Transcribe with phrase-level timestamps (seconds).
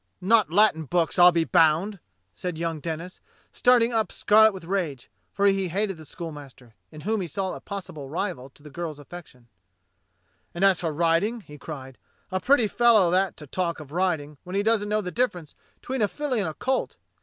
[0.19, 1.99] "Not Latin books, I'll be bound,"
[2.33, 7.01] said young Denis, starting up scarlet with rage, for he hated the school master, in
[7.01, 9.47] whom he saw a possible rival to the girl's 18 DOCTOR SYN affection.
[10.55, 11.99] "And as for riding," he cried,
[12.31, 15.53] "a pretty fellow that to talk of riding, when he doesn't know the difference
[15.83, 16.97] 'tween a filly and a colt.